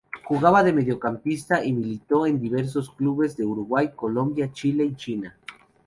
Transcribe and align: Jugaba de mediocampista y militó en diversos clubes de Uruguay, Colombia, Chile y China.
Jugaba 0.23 0.63
de 0.63 0.73
mediocampista 0.73 1.63
y 1.63 1.73
militó 1.73 2.25
en 2.25 2.41
diversos 2.41 2.89
clubes 2.89 3.37
de 3.37 3.45
Uruguay, 3.45 3.91
Colombia, 3.95 4.51
Chile 4.51 4.83
y 4.83 4.95
China. 4.95 5.37